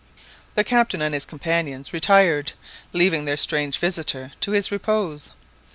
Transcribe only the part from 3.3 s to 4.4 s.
strange visitor